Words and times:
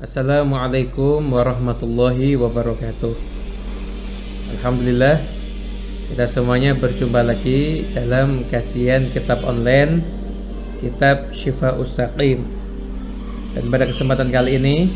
Assalamualaikum 0.00 1.20
warahmatullahi 1.20 2.32
wabarakatuh. 2.40 3.12
Alhamdulillah 4.56 5.20
Kita 6.08 6.24
semuanya 6.24 6.72
berjumpa 6.72 7.20
lagi 7.20 7.84
dalam 7.92 8.40
kajian 8.48 9.12
kitab 9.12 9.44
online 9.44 10.00
Kitab 10.80 11.36
Syifa 11.36 11.76
Ustaqim. 11.76 12.40
Dan 13.52 13.68
pada 13.68 13.84
kesempatan 13.84 14.32
kali 14.32 14.56
ini 14.56 14.88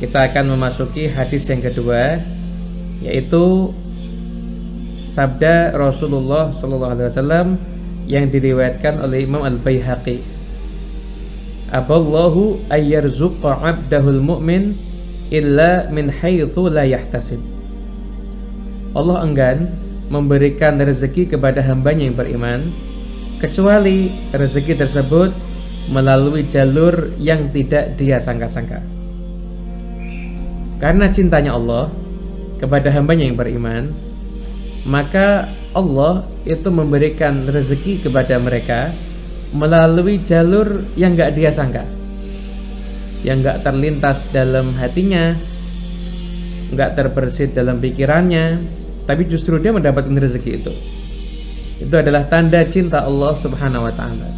Kita 0.00 0.32
akan 0.32 0.56
memasuki 0.56 1.04
hadis 1.12 1.44
yang 1.44 1.60
kedua 1.60 2.16
Yaitu 3.04 3.76
Sabda 5.12 5.76
Rasulullah 5.76 6.48
SAW 6.48 7.60
Yang 8.08 8.24
diriwayatkan 8.32 9.04
oleh 9.04 9.28
Imam 9.28 9.44
Al-Bayhaqi 9.44 10.33
Aballahu 11.72 12.60
ayyarzuqa 12.68 13.64
abdahul 13.64 14.20
mu'min 14.20 14.76
Illa 15.32 15.88
min 15.88 16.12
haythu 16.12 16.68
la 16.68 16.84
yahtasib 16.84 17.40
Allah 18.94 19.26
enggan 19.26 19.74
memberikan 20.12 20.78
rezeki 20.78 21.34
kepada 21.34 21.64
hambanya 21.64 22.06
yang 22.06 22.14
beriman 22.14 22.60
kecuali 23.42 24.12
rezeki 24.30 24.78
tersebut 24.78 25.34
melalui 25.90 26.46
jalur 26.46 27.12
yang 27.20 27.52
tidak 27.52 27.98
dia 28.00 28.16
sangka-sangka. 28.16 28.80
Karena 30.80 31.10
cintanya 31.12 31.56
Allah 31.58 31.92
kepada 32.56 32.88
hambanya 32.94 33.28
yang 33.28 33.36
beriman, 33.36 33.92
maka 34.88 35.50
Allah 35.74 36.24
itu 36.46 36.70
memberikan 36.70 37.44
rezeki 37.50 38.06
kepada 38.08 38.38
mereka 38.40 38.94
melalui 39.54 40.18
jalur 40.26 40.82
yang 40.98 41.14
gak 41.14 41.38
dia 41.38 41.54
sangka, 41.54 41.86
yang 43.22 43.38
gak 43.40 43.62
terlintas 43.62 44.26
dalam 44.34 44.74
hatinya, 44.76 45.38
gak 46.74 46.98
terbersit 46.98 47.54
dalam 47.54 47.78
pikirannya, 47.78 48.58
tapi 49.06 49.30
justru 49.30 49.62
dia 49.62 49.70
mendapatkan 49.70 50.10
rezeki 50.10 50.50
itu. 50.58 50.72
Itu 51.86 51.94
adalah 51.94 52.26
tanda 52.26 52.66
cinta 52.66 53.06
Allah 53.06 53.32
Subhanahu 53.38 53.86
wa 53.86 53.94
taala. 53.94 54.28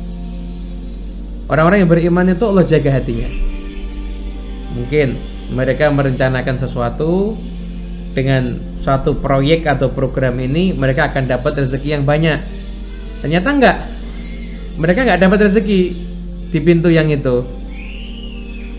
Orang-orang 1.48 1.86
yang 1.86 1.91
beriman 1.91 2.27
itu 2.28 2.45
Allah 2.45 2.64
jaga 2.67 2.91
hatinya. 2.92 3.28
Mungkin 4.77 5.17
mereka 5.56 5.89
merencanakan 5.89 6.58
sesuatu 6.58 7.39
dengan 8.12 8.58
suatu 8.83 9.17
proyek 9.17 9.64
atau 9.69 9.92
program 9.92 10.36
ini 10.42 10.75
mereka 10.75 11.08
akan 11.08 11.25
dapat 11.30 11.64
rezeki 11.64 12.01
yang 12.01 12.05
banyak. 12.05 12.41
Ternyata 13.23 13.48
enggak. 13.48 13.95
Mereka 14.77 15.09
enggak 15.09 15.21
dapat 15.25 15.39
rezeki 15.49 15.81
di 16.53 16.59
pintu 16.61 16.93
yang 16.93 17.09
itu. 17.09 17.45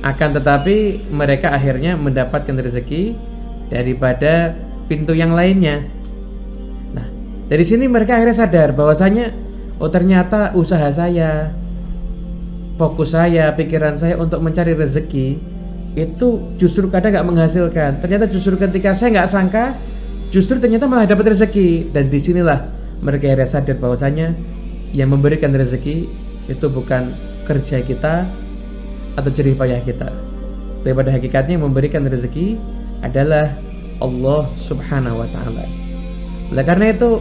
Akan 0.05 0.29
tetapi 0.29 1.09
mereka 1.09 1.49
akhirnya 1.51 1.97
mendapatkan 1.97 2.53
rezeki 2.53 3.17
daripada 3.73 4.53
pintu 4.85 5.17
yang 5.17 5.33
lainnya. 5.33 5.89
Nah, 6.93 7.07
dari 7.49 7.65
sini 7.65 7.89
mereka 7.89 8.15
akhirnya 8.15 8.37
sadar 8.37 8.77
bahwasanya 8.77 9.33
oh 9.81 9.89
ternyata 9.89 10.53
usaha 10.53 10.87
saya, 10.93 11.51
fokus 12.77 13.17
saya, 13.17 13.51
pikiran 13.57 13.97
saya 13.97 14.21
untuk 14.21 14.39
mencari 14.39 14.77
rezeki 14.77 15.57
itu 15.97 16.53
justru 16.61 16.87
kadang 16.93 17.17
nggak 17.17 17.27
menghasilkan. 17.27 17.91
Ternyata 18.05 18.29
justru 18.29 18.53
ketika 18.53 18.93
saya 18.93 19.17
nggak 19.17 19.29
sangka, 19.33 19.73
justru 20.29 20.61
ternyata 20.61 20.85
malah 20.85 21.09
dapat 21.09 21.33
rezeki. 21.33 21.89
Dan 21.89 22.13
di 22.13 22.21
sinilah 22.21 22.69
mereka 23.01 23.33
akhirnya 23.33 23.49
sadar 23.49 23.81
bahwasanya 23.81 24.37
yang 24.95 25.11
memberikan 25.11 25.51
rezeki 25.51 26.07
itu 26.47 26.65
bukan 26.71 27.11
kerja 27.43 27.83
kita 27.83 28.27
atau 29.17 29.29
jerih 29.31 29.57
payah 29.57 29.81
kita. 29.83 30.11
Daripada 30.85 31.11
hakikatnya 31.11 31.59
memberikan 31.59 32.05
rezeki 32.07 32.55
adalah 33.03 33.51
Allah 33.99 34.47
Subhanahu 34.61 35.25
wa 35.25 35.27
taala. 35.33 35.65
Oleh 36.53 36.63
karena 36.63 36.95
itu, 36.95 37.19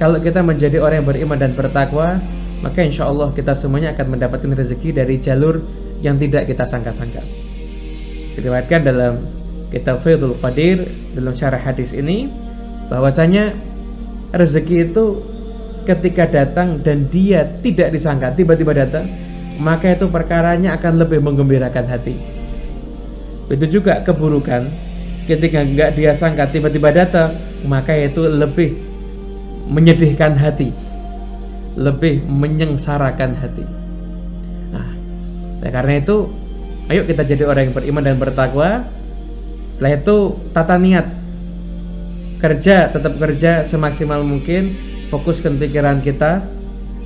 kalau 0.00 0.18
kita 0.18 0.40
menjadi 0.42 0.80
orang 0.82 1.04
yang 1.04 1.08
beriman 1.08 1.38
dan 1.38 1.52
bertakwa, 1.54 2.18
maka 2.64 2.80
insya 2.82 3.06
Allah 3.06 3.30
kita 3.30 3.54
semuanya 3.54 3.94
akan 3.94 4.16
mendapatkan 4.16 4.50
rezeki 4.56 4.96
dari 4.96 5.20
jalur 5.20 5.62
yang 6.00 6.16
tidak 6.16 6.48
kita 6.48 6.64
sangka-sangka. 6.64 7.22
Diriwayatkan 8.34 8.80
dalam 8.82 9.22
kitab 9.70 10.02
Faidul 10.02 10.34
Qadir 10.40 10.88
dalam 11.14 11.36
syarah 11.36 11.60
hadis 11.60 11.92
ini 11.94 12.26
bahwasanya 12.90 13.54
rezeki 14.34 14.90
itu 14.90 15.22
ketika 15.84 16.28
datang 16.28 16.80
dan 16.80 17.08
dia 17.08 17.44
tidak 17.60 17.92
disangka 17.94 18.32
tiba-tiba 18.34 18.72
datang 18.76 19.08
maka 19.60 19.92
itu 19.92 20.08
perkaranya 20.08 20.74
akan 20.80 21.04
lebih 21.04 21.20
menggembirakan 21.20 21.84
hati. 21.84 22.16
Itu 23.52 23.68
juga 23.68 24.00
keburukan. 24.00 24.88
Ketika 25.28 25.62
nggak 25.62 25.94
dia 25.94 26.16
sangka 26.16 26.48
tiba-tiba 26.48 26.90
datang 26.90 27.36
maka 27.68 27.92
itu 27.94 28.24
lebih 28.24 28.74
menyedihkan 29.68 30.34
hati. 30.34 30.72
Lebih 31.76 32.24
menyengsarakan 32.24 33.36
hati. 33.36 33.64
Nah 35.60 35.70
karena 35.70 36.00
itu 36.00 36.32
ayo 36.88 37.04
kita 37.04 37.22
jadi 37.22 37.44
orang 37.44 37.70
yang 37.70 37.76
beriman 37.76 38.02
dan 38.02 38.16
bertakwa. 38.16 38.88
Setelah 39.76 39.92
itu 40.00 40.16
tata 40.56 40.76
niat. 40.80 41.06
Kerja 42.40 42.88
tetap 42.88 43.20
kerja 43.20 43.60
semaksimal 43.68 44.24
mungkin 44.24 44.72
fokuskan 45.10 45.58
pikiran 45.58 46.00
kita 46.00 46.46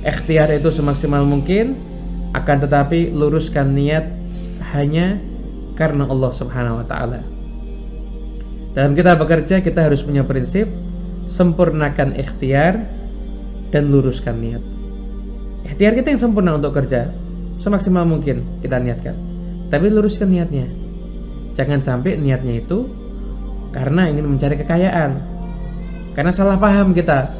ikhtiar 0.05 0.53
itu 0.53 0.69
semaksimal 0.69 1.25
mungkin 1.25 1.75
akan 2.37 2.57
tetapi 2.63 3.11
luruskan 3.11 3.73
niat 3.73 4.05
hanya 4.77 5.17
karena 5.73 6.07
Allah 6.07 6.31
Subhanahu 6.31 6.79
wa 6.81 6.87
taala 6.87 7.35
dalam 8.75 8.91
kita 8.91 9.15
bekerja 9.15 9.63
kita 9.63 9.87
harus 9.87 10.03
punya 10.03 10.27
prinsip 10.27 10.67
sempurnakan 11.23 12.11
ikhtiar 12.19 12.83
dan 13.71 13.87
luruskan 13.87 14.35
niat. 14.35 14.63
Ikhtiar 15.63 15.95
kita 15.95 16.11
yang 16.11 16.21
sempurna 16.21 16.59
untuk 16.59 16.75
kerja 16.75 17.07
semaksimal 17.55 18.03
mungkin 18.03 18.59
kita 18.59 18.75
niatkan. 18.83 19.15
Tapi 19.71 19.87
luruskan 19.87 20.27
niatnya. 20.27 20.67
Jangan 21.55 21.79
sampai 21.79 22.19
niatnya 22.19 22.59
itu 22.59 22.83
karena 23.71 24.11
ingin 24.11 24.27
mencari 24.27 24.59
kekayaan. 24.59 25.23
Karena 26.11 26.31
salah 26.35 26.59
paham 26.59 26.91
kita. 26.91 27.31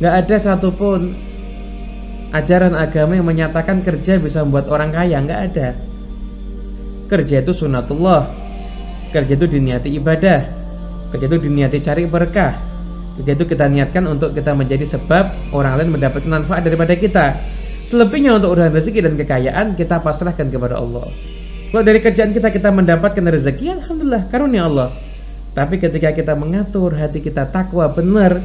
Gak 0.00 0.14
ada 0.24 0.36
satupun 0.40 1.12
ajaran 2.32 2.72
agama 2.72 3.18
yang 3.18 3.28
menyatakan 3.28 3.84
kerja 3.84 4.16
bisa 4.16 4.46
membuat 4.46 4.70
orang 4.72 4.94
kaya. 4.94 5.20
Gak 5.20 5.40
ada. 5.52 5.68
Kerja 7.12 7.44
itu 7.44 7.52
sunatullah 7.52 8.42
kerja 9.12 9.36
itu 9.36 9.46
diniati 9.46 9.92
ibadah. 9.92 10.40
Kerja 11.12 11.28
itu 11.28 11.38
diniati 11.44 11.78
cari 11.84 12.08
berkah. 12.08 12.56
Kerja 13.20 13.36
itu 13.36 13.44
kita 13.44 13.68
niatkan 13.68 14.08
untuk 14.08 14.32
kita 14.32 14.56
menjadi 14.56 14.88
sebab 14.96 15.52
orang 15.52 15.76
lain 15.76 15.92
mendapatkan 15.92 16.26
manfaat 16.32 16.64
daripada 16.64 16.96
kita. 16.96 17.36
Selebihnya 17.84 18.40
untuk 18.40 18.56
urusan 18.56 18.72
rezeki 18.72 19.04
dan 19.04 19.14
kekayaan 19.20 19.66
kita 19.76 20.00
pasrahkan 20.00 20.48
kepada 20.48 20.80
Allah. 20.80 21.12
Kalau 21.68 21.84
dari 21.84 22.00
kerjaan 22.00 22.32
kita 22.32 22.48
kita 22.48 22.72
mendapatkan 22.72 23.20
rezeki 23.20 23.76
alhamdulillah 23.84 24.32
karunia 24.32 24.64
Allah. 24.64 24.88
Tapi 25.52 25.76
ketika 25.76 26.16
kita 26.16 26.32
mengatur 26.32 26.96
hati 26.96 27.20
kita 27.20 27.44
takwa 27.44 27.84
benar 27.92 28.40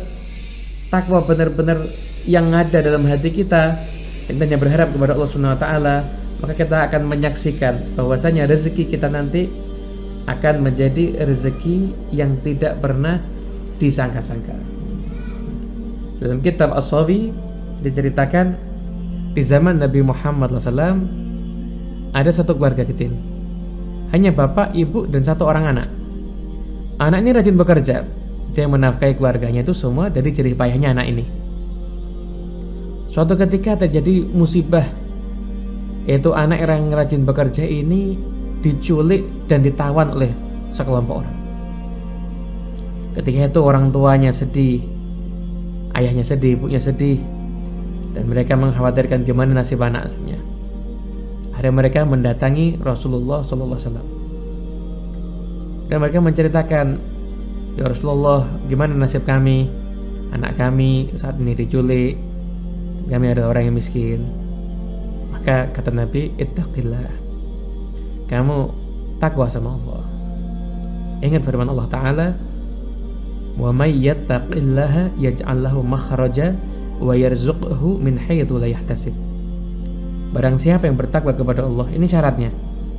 takwa 0.87 1.23
benar-benar 1.23 1.83
yang 2.27 2.51
ada 2.51 2.79
dalam 2.83 3.03
hati 3.07 3.31
kita 3.31 3.75
dan 4.27 4.35
hanya 4.39 4.59
berharap 4.59 4.91
kepada 4.91 5.15
Allah 5.15 5.29
Subhanahu 5.31 5.55
wa 5.55 5.61
taala 5.61 5.95
maka 6.37 6.53
kita 6.53 6.77
akan 6.91 7.01
menyaksikan 7.07 7.97
bahwasanya 7.97 8.45
rezeki 8.45 8.93
kita 8.93 9.09
nanti 9.09 9.49
akan 10.27 10.59
menjadi 10.59 11.23
rezeki 11.23 11.95
yang 12.11 12.35
tidak 12.43 12.83
pernah 12.83 13.23
disangka-sangka. 13.79 14.53
Dalam 16.19 16.43
kitab 16.43 16.75
As-Sabi 16.75 17.31
diceritakan 17.79 18.57
di 19.37 19.41
zaman 19.45 19.79
Nabi 19.79 20.03
Muhammad 20.03 20.51
SAW 20.51 20.97
ada 22.11 22.31
satu 22.33 22.57
keluarga 22.57 22.83
kecil. 22.83 23.13
Hanya 24.11 24.33
bapak, 24.33 24.73
ibu, 24.73 25.05
dan 25.05 25.21
satu 25.21 25.45
orang 25.45 25.77
anak. 25.77 25.87
Anak 26.97 27.19
ini 27.21 27.31
rajin 27.35 27.55
bekerja. 27.59 28.07
Dia 28.55 28.69
menafkahi 28.69 29.17
keluarganya 29.17 29.63
itu 29.65 29.73
semua 29.75 30.11
dari 30.11 30.29
jerih 30.31 30.55
payahnya 30.55 30.93
anak 30.93 31.07
ini. 31.11 31.25
Suatu 33.11 33.33
ketika 33.33 33.87
terjadi 33.87 34.27
musibah 34.29 34.85
yaitu 36.07 36.31
anak 36.31 36.63
yang 36.63 36.87
rajin 36.93 37.27
bekerja 37.27 37.67
ini 37.67 38.15
diculik 38.63 39.27
dan 39.51 39.59
ditawan 39.61 40.15
oleh 40.15 40.31
sekelompok 40.71 41.25
orang. 41.25 41.37
Ketika 43.19 43.49
itu 43.49 43.59
orang 43.59 43.89
tuanya 43.91 44.31
sedih, 44.31 44.85
ayahnya 45.97 46.21
sedih, 46.21 46.55
ibunya 46.55 46.77
sedih, 46.77 47.17
dan 48.13 48.29
mereka 48.29 48.53
mengkhawatirkan 48.53 49.25
gimana 49.25 49.57
nasib 49.57 49.81
anaknya. 49.81 50.37
Akhirnya 51.57 51.73
mereka 51.73 52.05
mendatangi 52.05 52.77
Rasulullah 52.77 53.41
SAW. 53.41 54.05
Dan 55.89 55.97
mereka 55.97 56.21
menceritakan, 56.21 57.01
Ya 57.77 57.85
Rasulullah, 57.85 58.49
gimana 58.65 58.97
nasib 58.97 59.21
kami? 59.21 59.69
Anak 60.33 60.57
kami 60.57 61.13
saat 61.13 61.37
ini 61.37 61.53
diculik, 61.53 62.17
kami 63.05 63.25
ada 63.29 63.45
orang 63.45 63.69
yang 63.69 63.77
miskin. 63.77 64.25
Maka 65.29 65.69
kata 65.71 65.93
Nabi, 65.93 66.33
ittaqillah 66.41 67.27
kamu 68.27 68.57
takwa 69.21 69.47
sama 69.47 69.77
Allah. 69.79 70.03
Ingat 71.23 71.41
firman 71.45 71.69
Allah 71.69 71.87
Ta'ala, 71.87 72.27
"Wa 73.55 73.69
may 73.69 73.93
yattaqillaha 73.93 75.15
yaj'al 75.17 75.61
lahu 75.61 75.81
makhraja 75.81 76.53
wa 76.97 77.13
yarzuqhu 77.13 77.97
min 78.01 78.17
haitsu 78.17 78.57
la 78.57 78.67
yahtasib." 78.67 79.15
Barang 80.35 80.59
siapa 80.59 80.85
yang 80.89 80.99
bertakwa 80.99 81.31
kepada 81.33 81.63
Allah, 81.63 81.87
ini 81.93 82.09
syaratnya. 82.09 82.49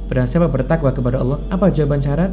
Barang 0.08 0.31
siapa 0.31 0.48
bertakwa 0.48 0.94
kepada 0.94 1.20
Allah, 1.20 1.42
apa 1.52 1.69
jawaban 1.69 2.00
syarat? 2.00 2.32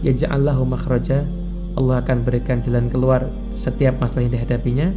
Yaj'al 0.00 0.42
lahu 0.42 0.66
makhraja. 0.66 1.43
Allah 1.74 2.02
akan 2.06 2.22
berikan 2.22 2.62
jalan 2.62 2.86
keluar 2.86 3.26
setiap 3.58 3.98
masalah 3.98 4.30
yang 4.30 4.34
dihadapinya 4.38 4.88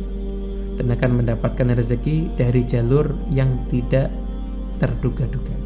dan 0.77 0.85
akan 0.93 1.11
mendapatkan 1.23 1.73
rezeki 1.73 2.37
dari 2.37 2.61
jalur 2.69 3.17
yang 3.33 3.65
tidak 3.73 4.13
terduga-duga. 4.77 5.57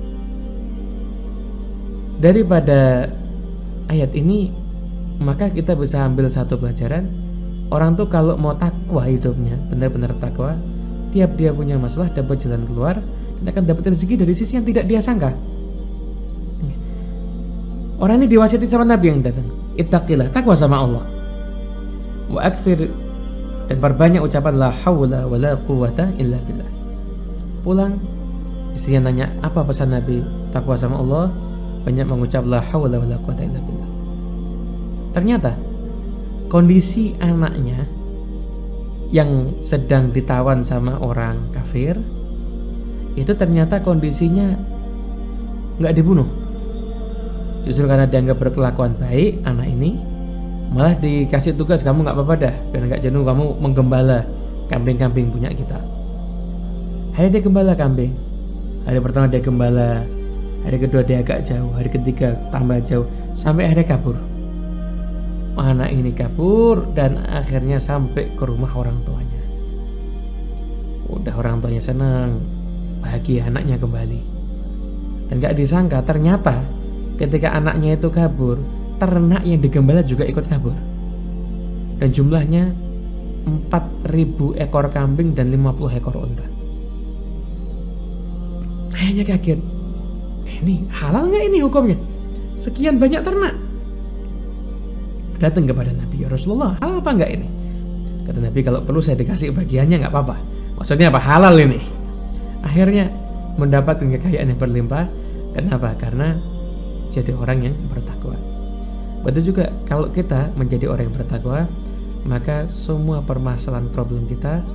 Daripada 2.21 3.11
ayat 3.91 4.15
ini, 4.15 4.55
maka 5.19 5.51
kita 5.51 5.75
bisa 5.75 5.99
ambil 6.07 6.31
satu 6.31 6.55
pelajaran. 6.55 7.11
Orang 7.71 7.99
tuh 7.99 8.07
kalau 8.07 8.35
mau 8.39 8.55
takwa 8.55 9.03
hidupnya, 9.07 9.59
benar-benar 9.67 10.15
takwa, 10.19 10.55
tiap 11.11 11.35
dia 11.35 11.51
punya 11.51 11.75
masalah 11.75 12.07
dapat 12.11 12.39
jalan 12.39 12.63
keluar 12.67 13.03
dan 13.41 13.45
akan 13.51 13.63
dapat 13.67 13.91
rezeki 13.91 14.15
dari 14.23 14.33
sisi 14.35 14.55
yang 14.55 14.67
tidak 14.67 14.87
dia 14.87 15.03
sangka. 15.03 15.35
Orang 18.01 18.17
ini 18.17 18.33
diwasiati 18.33 18.65
sama 18.65 18.81
Nabi 18.81 19.13
yang 19.13 19.21
datang. 19.21 19.60
Ittaqillah, 19.79 20.31
takwa 20.35 20.55
sama 20.57 20.83
Allah. 20.83 21.05
Wa 22.31 22.47
akthir 22.47 22.91
dan 23.71 23.77
perbanyak 23.79 24.19
ucapan 24.19 24.59
la 24.59 24.67
haula 24.83 25.23
wala 25.27 25.55
quwata 25.63 26.11
illa 26.19 26.35
billah. 26.43 26.67
Pulang 27.63 27.95
istrinya 28.75 29.07
nanya 29.07 29.31
apa 29.39 29.63
pesan 29.63 29.95
Nabi 29.95 30.19
takwa 30.51 30.75
sama 30.75 30.99
Allah 30.99 31.31
banyak 31.87 32.03
mengucap 32.03 32.43
la 32.43 32.59
haula 32.59 32.99
wala 32.99 33.15
quwata 33.23 33.47
illa 33.47 33.59
billah. 33.63 33.89
Ternyata 35.15 35.51
kondisi 36.51 37.15
anaknya 37.23 37.87
yang 39.11 39.55
sedang 39.63 40.11
ditawan 40.11 40.63
sama 40.63 40.99
orang 40.99 41.51
kafir 41.51 41.99
itu 43.19 43.31
ternyata 43.35 43.83
kondisinya 43.83 44.55
nggak 45.79 45.95
dibunuh 45.95 46.27
justru 47.67 47.85
karena 47.85 48.09
dianggap 48.09 48.37
berkelakuan 48.41 48.97
baik 48.97 49.41
anak 49.45 49.67
ini 49.69 50.01
malah 50.71 50.95
dikasih 50.97 51.53
tugas 51.59 51.83
kamu 51.83 52.07
nggak 52.07 52.15
apa-apa 52.15 52.35
dah 52.47 52.55
biar 52.71 52.83
nggak 52.87 53.01
jenuh 53.03 53.27
kamu 53.27 53.59
menggembala 53.59 54.23
kambing-kambing 54.71 55.27
punya 55.27 55.51
kita. 55.51 55.75
Hari 57.11 57.27
dia 57.27 57.43
gembala 57.43 57.75
kambing. 57.75 58.15
Hari 58.87 58.97
pertama 59.03 59.27
dia 59.27 59.43
gembala 59.43 60.07
hari 60.63 60.77
kedua 60.79 61.01
dia 61.03 61.19
agak 61.19 61.43
jauh 61.43 61.73
hari 61.73 61.89
ketiga 61.89 62.37
tambah 62.53 62.79
jauh 62.81 63.05
sampai 63.35 63.67
akhirnya 63.67 63.99
kabur. 63.99 64.17
Anak 65.59 65.91
ini 65.91 66.15
kabur 66.15 66.87
dan 66.95 67.19
akhirnya 67.27 67.77
sampai 67.77 68.31
ke 68.33 68.43
rumah 68.47 68.71
orang 68.71 69.03
tuanya. 69.03 69.43
Udah 71.11 71.35
orang 71.35 71.59
tuanya 71.59 71.83
senang 71.83 72.39
bahagia 73.03 73.51
anaknya 73.51 73.75
kembali. 73.75 74.21
Dan 75.27 75.43
gak 75.43 75.59
disangka 75.59 75.99
ternyata 76.07 76.63
ketika 77.21 77.53
anaknya 77.53 77.93
itu 77.93 78.09
kabur 78.09 78.57
ternak 78.97 79.45
yang 79.45 79.61
digembala 79.61 80.01
juga 80.01 80.25
ikut 80.25 80.45
kabur. 80.49 80.73
Dan 82.01 82.09
jumlahnya 82.09 82.73
4000 83.45 84.57
ekor 84.57 84.85
kambing 84.89 85.37
dan 85.37 85.53
50 85.53 85.97
ekor 85.97 86.15
unta. 86.17 86.45
Ayahnya 88.97 89.23
kaget. 89.25 89.59
Eh, 90.45 90.55
ini 90.65 90.85
halal 90.93 91.29
nggak 91.29 91.43
ini 91.49 91.57
hukumnya? 91.61 91.97
Sekian 92.57 92.97
banyak 93.01 93.21
ternak. 93.21 93.53
Datang 95.41 95.65
kepada 95.65 95.89
Nabi 95.93 96.21
ya 96.21 96.27
Rasulullah, 96.29 96.77
halal 96.81 97.01
apa 97.01 97.11
nggak 97.17 97.31
ini? 97.33 97.47
Kata 98.29 98.37
Nabi 98.37 98.59
kalau 98.61 98.85
perlu 98.85 99.01
saya 99.01 99.17
dikasih 99.17 99.53
bagiannya 99.53 100.05
nggak 100.05 100.13
apa-apa. 100.13 100.37
Maksudnya 100.77 101.09
apa 101.09 101.17
halal 101.17 101.57
ini? 101.57 101.81
Akhirnya 102.61 103.09
mendapatkan 103.57 104.05
kekayaan 104.05 104.53
yang 104.53 104.59
berlimpah. 104.61 105.09
Kenapa? 105.57 105.97
Karena 105.97 106.37
jadi 107.11 107.35
orang 107.35 107.67
yang 107.67 107.75
bertakwa. 107.91 108.39
Betul 109.21 109.53
juga 109.53 109.69
kalau 109.85 110.09
kita 110.09 110.49
menjadi 110.57 110.89
orang 110.89 111.11
yang 111.11 111.15
bertakwa, 111.15 111.69
maka 112.25 112.65
semua 112.65 113.21
permasalahan 113.21 113.91
problem 113.91 114.25
kita 114.25 114.65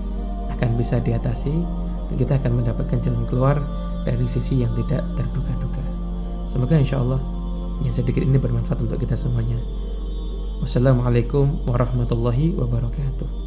akan 0.54 0.70
bisa 0.78 1.02
diatasi 1.02 1.52
dan 2.12 2.14
kita 2.14 2.38
akan 2.38 2.62
mendapatkan 2.62 2.98
jalan 3.02 3.24
keluar 3.26 3.58
dari 4.06 4.28
sisi 4.30 4.62
yang 4.62 4.70
tidak 4.78 5.02
terduga-duga. 5.18 5.82
Semoga 6.46 6.78
insya 6.78 7.02
Allah 7.02 7.18
yang 7.82 7.90
sedikit 7.90 8.22
ini 8.22 8.38
bermanfaat 8.38 8.78
untuk 8.78 9.02
kita 9.02 9.18
semuanya. 9.18 9.58
Wassalamualaikum 10.62 11.66
warahmatullahi 11.66 12.54
wabarakatuh. 12.54 13.45